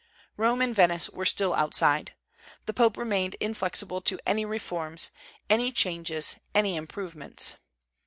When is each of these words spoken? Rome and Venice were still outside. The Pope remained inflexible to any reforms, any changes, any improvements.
Rome 0.35 0.63
and 0.63 0.73
Venice 0.75 1.11
were 1.11 1.27
still 1.27 1.53
outside. 1.53 2.15
The 2.65 2.73
Pope 2.73 2.97
remained 2.97 3.35
inflexible 3.35 4.01
to 4.01 4.19
any 4.25 4.45
reforms, 4.45 5.11
any 5.47 5.71
changes, 5.71 6.37
any 6.55 6.75
improvements. 6.75 7.53